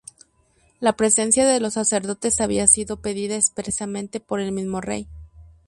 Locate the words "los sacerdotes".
1.59-2.41